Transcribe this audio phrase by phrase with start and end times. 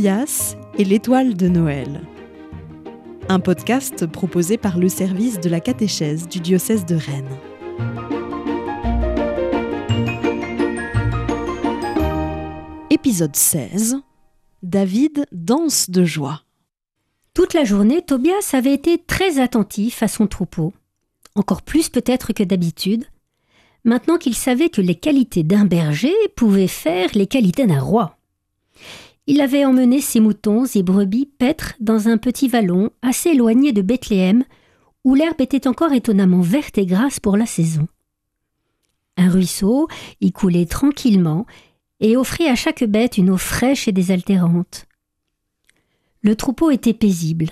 [0.00, 2.00] Tobias et l'étoile de Noël.
[3.28, 7.36] Un podcast proposé par le service de la catéchèse du diocèse de Rennes.
[12.88, 13.98] Épisode 16.
[14.62, 16.44] David danse de joie.
[17.34, 20.72] Toute la journée, Tobias avait été très attentif à son troupeau,
[21.34, 23.04] encore plus peut-être que d'habitude,
[23.84, 28.16] maintenant qu'il savait que les qualités d'un berger pouvaient faire les qualités d'un roi.
[29.30, 33.80] Il avait emmené ses moutons et brebis paître dans un petit vallon assez éloigné de
[33.80, 34.42] Bethléem,
[35.04, 37.86] où l'herbe était encore étonnamment verte et grasse pour la saison.
[39.16, 39.86] Un ruisseau
[40.20, 41.46] y coulait tranquillement
[42.00, 44.86] et offrait à chaque bête une eau fraîche et désaltérante.
[46.22, 47.50] Le troupeau était paisible.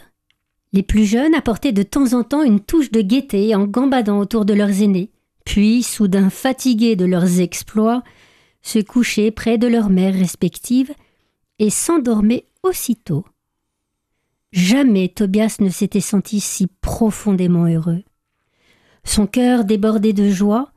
[0.73, 4.45] Les plus jeunes apportaient de temps en temps une touche de gaieté en gambadant autour
[4.45, 5.13] de leurs aînés,
[5.45, 8.03] puis, soudain fatigués de leurs exploits,
[8.63, 10.93] se couchaient près de leurs mères respectives
[11.59, 13.25] et s'endormaient aussitôt.
[14.53, 18.03] Jamais Tobias ne s'était senti si profondément heureux.
[19.05, 20.73] Son cœur débordait de joie,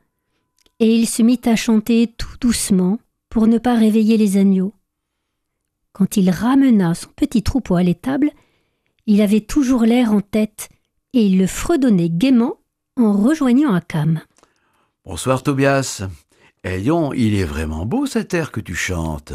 [0.78, 4.74] et il se mit à chanter tout doucement pour ne pas réveiller les agneaux.
[5.92, 8.30] Quand il ramena son petit troupeau à l'étable,
[9.06, 10.68] il avait toujours l'air en tête,
[11.12, 12.56] et il le fredonnait gaiement
[12.96, 14.20] en rejoignant Akam.
[15.04, 16.02] Bonsoir Tobias.
[16.64, 19.32] Ayons, il est vraiment beau cet air que tu chantes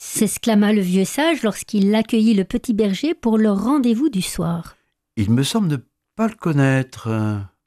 [0.00, 4.76] s'exclama le vieux sage lorsqu'il accueillit le petit berger pour leur rendez-vous du soir.
[5.16, 5.76] Il me semble ne
[6.16, 7.08] pas le connaître.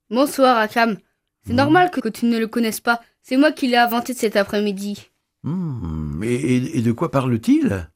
[0.10, 0.98] Bonsoir, Akam.
[1.46, 3.02] C'est normal que, tu ne le connaisses pas.
[3.22, 5.10] C'est moi qui l'ai inventé cet après-midi.
[5.44, 7.90] Hmm, et, et de quoi parle-t-il?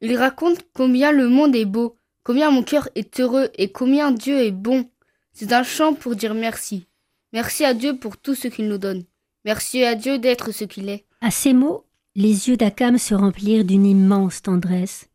[0.00, 4.38] Il raconte combien le monde est beau, combien mon cœur est heureux et combien Dieu
[4.38, 4.88] est bon.
[5.32, 6.86] C'est un chant pour dire merci.
[7.32, 9.04] Merci à Dieu pour tout ce qu'il nous donne.
[9.44, 11.04] Merci à Dieu d'être ce qu'il est.
[11.20, 11.84] À ces mots,
[12.14, 15.08] les yeux d'Akam se remplirent d'une immense tendresse,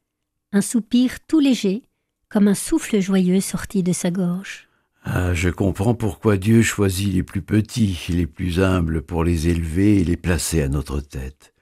[0.51, 1.83] un soupir tout léger,
[2.29, 4.67] comme un souffle joyeux sorti de sa gorge.
[5.03, 10.01] Ah, je comprends pourquoi Dieu choisit les plus petits, les plus humbles, pour les élever
[10.01, 11.53] et les placer à notre tête,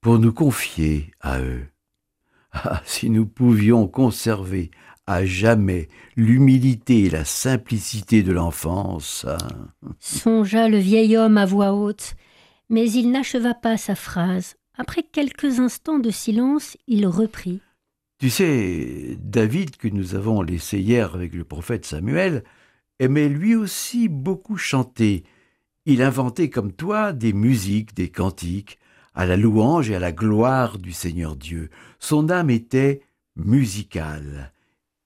[0.00, 1.66] pour nous confier à eux.
[2.52, 4.70] Ah, si nous pouvions conserver
[5.06, 9.26] à jamais l'humilité et la simplicité de l'enfance.
[9.28, 9.38] Hein.
[10.00, 12.14] Songea le vieil homme à voix haute,
[12.68, 14.57] mais il n'acheva pas sa phrase.
[14.78, 17.60] Après quelques instants de silence, il reprit.
[18.20, 22.44] Tu sais, David, que nous avons laissé hier avec le prophète Samuel,
[23.00, 25.24] aimait lui aussi beaucoup chanter.
[25.84, 28.78] Il inventait comme toi des musiques, des cantiques,
[29.14, 31.70] à la louange et à la gloire du Seigneur Dieu.
[31.98, 33.02] Son âme était
[33.34, 34.52] musicale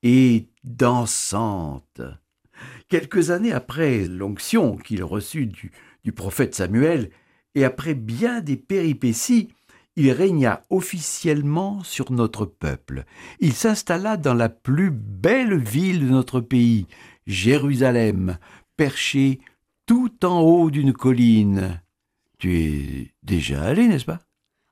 [0.03, 2.03] et dansante.
[2.89, 5.73] Quelques années après l'onction qu'il reçut du,
[6.05, 7.11] du prophète Samuel,
[7.55, 9.49] et après bien des péripéties,
[9.97, 13.05] il régna officiellement sur notre peuple.
[13.41, 16.87] Il s'installa dans la plus belle ville de notre pays,
[17.27, 18.39] Jérusalem,
[18.77, 19.41] perchée
[19.87, 21.81] tout en haut d'une colline.
[22.39, 24.21] Tu es déjà allé, n'est-ce pas?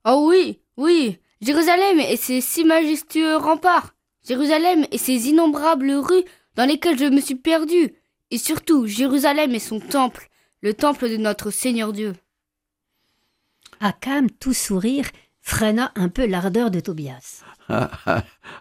[0.07, 3.95] Oh oui, oui, Jérusalem et ses si majestueux remparts,
[4.27, 6.25] Jérusalem et ses innombrables rues
[6.57, 7.95] dans lesquelles je me suis perdu,
[8.31, 10.29] et surtout Jérusalem et son temple,
[10.63, 12.15] le temple de notre Seigneur Dieu.
[13.81, 15.07] Akam, tout sourire,
[15.41, 17.43] freina un peu l'ardeur de Tobias.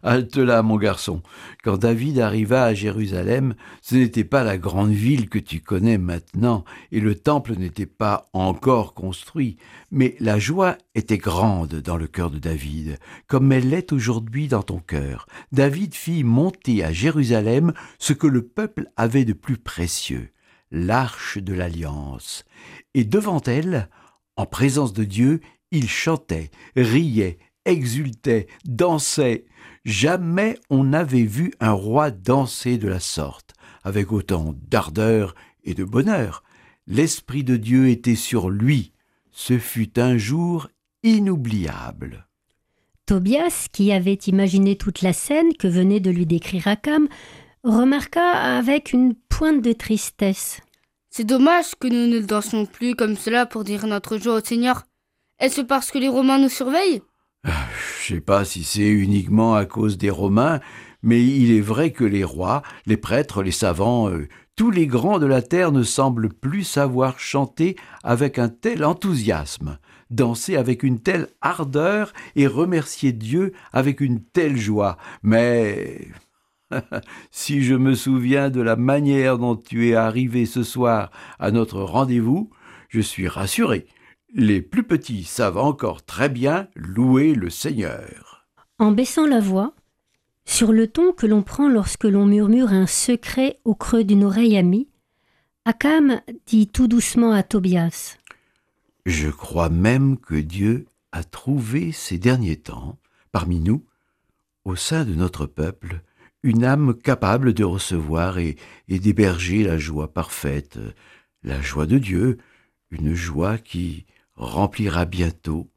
[0.03, 1.21] Halte là, mon garçon.
[1.63, 6.63] Quand David arriva à Jérusalem, ce n'était pas la grande ville que tu connais maintenant,
[6.91, 9.57] et le temple n'était pas encore construit,
[9.91, 14.63] mais la joie était grande dans le cœur de David, comme elle l'est aujourd'hui dans
[14.63, 15.25] ton cœur.
[15.51, 20.31] David fit monter à Jérusalem ce que le peuple avait de plus précieux,
[20.71, 22.45] l'arche de l'alliance,
[22.93, 23.89] et devant elle,
[24.39, 29.43] en présence de Dieu, il chantait, riait, exultait, dansait.
[29.83, 35.35] Jamais on n'avait vu un roi danser de la sorte, avec autant d'ardeur
[35.65, 36.45] et de bonheur.
[36.87, 38.93] L'Esprit de Dieu était sur lui.
[39.33, 40.69] Ce fut un jour
[41.03, 42.25] inoubliable.
[43.07, 47.09] Tobias, qui avait imaginé toute la scène que venait de lui décrire Akam,
[47.65, 50.61] remarqua avec une pointe de tristesse.
[51.09, 54.83] C'est dommage que nous ne dansions plus comme cela pour dire notre joie au Seigneur.
[55.39, 57.01] Est-ce parce que les Romains nous surveillent?
[57.43, 57.67] Ah,
[58.01, 60.59] Je sais pas si c'est uniquement à cause des Romains,
[61.01, 65.19] mais il est vrai que les rois, les prêtres, les savants, euh, tous les grands
[65.19, 69.79] de la terre ne semblent plus savoir chanter avec un tel enthousiasme,
[70.11, 74.97] danser avec une telle ardeur et remercier Dieu avec une telle joie.
[75.23, 76.09] Mais
[77.31, 81.81] si je me souviens de la manière dont tu es arrivé ce soir à notre
[81.81, 82.49] rendez-vous,
[82.89, 83.87] je suis rassuré.
[84.33, 88.47] Les plus petits savent encore très bien louer le Seigneur.
[88.77, 89.73] En baissant la voix,
[90.45, 94.57] sur le ton que l'on prend lorsque l'on murmure un secret au creux d'une oreille
[94.57, 94.87] amie,
[95.65, 98.17] Akam dit tout doucement à Tobias
[99.05, 102.97] Je crois même que Dieu a trouvé ces derniers temps,
[103.31, 103.83] parmi nous,
[104.65, 106.01] au sein de notre peuple,
[106.43, 108.57] une âme capable de recevoir et,
[108.87, 110.79] d'héberger la joie parfaite,
[111.43, 112.37] la joie de Dieu,
[112.91, 114.05] une joie qui
[114.35, 115.69] remplira bientôt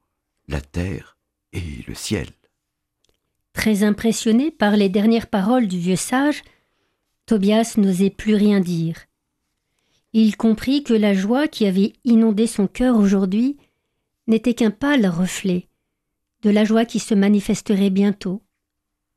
[0.49, 1.19] la terre
[1.53, 2.29] et le ciel.
[3.53, 6.43] Très impressionné par les dernières paroles du vieux sage,
[7.27, 8.97] Tobias n'osait plus rien dire.
[10.13, 13.57] Il comprit que la joie qui avait inondé son cœur aujourd'hui
[14.27, 15.69] n'était qu'un pâle reflet
[16.43, 18.43] de la joie qui se manifesterait bientôt,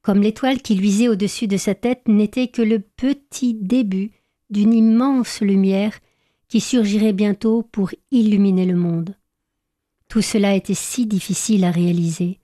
[0.05, 4.11] comme l'étoile qui luisait au-dessus de sa tête n'était que le petit début
[4.51, 5.97] d'une immense lumière
[6.47, 9.15] qui surgirait bientôt pour illuminer le monde.
[10.07, 12.39] Tout cela était si difficile à réaliser.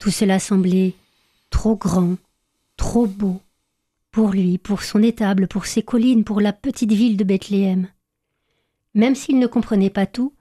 [0.00, 0.94] Tout cela semblait
[1.48, 2.16] trop grand,
[2.76, 3.40] trop beau,
[4.10, 7.86] pour lui, pour son étable, pour ses collines, pour la petite ville de Bethléem.
[8.94, 10.32] Même s'il ne comprenait pas tout,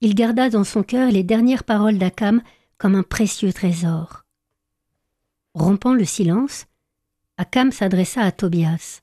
[0.00, 2.42] il garda dans son cœur les dernières paroles d'Akam
[2.78, 4.24] comme un précieux trésor.
[5.58, 6.66] Rompant le silence,
[7.36, 9.00] Akam s'adressa à Tobias.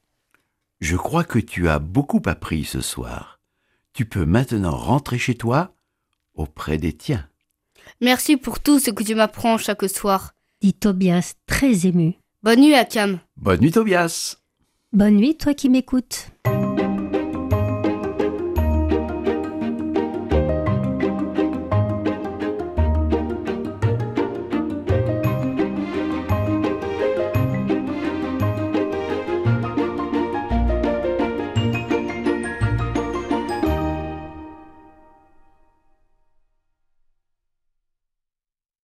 [0.80, 3.42] Je crois que tu as beaucoup appris ce soir.
[3.92, 5.76] Tu peux maintenant rentrer chez toi
[6.34, 7.28] auprès des tiens.
[8.00, 10.32] Merci pour tout ce que tu m'apprends chaque soir,
[10.62, 12.14] dit Tobias très ému.
[12.42, 13.20] Bonne nuit, Akam.
[13.36, 14.38] Bonne nuit, Tobias.
[14.94, 16.30] Bonne nuit, toi qui m'écoutes.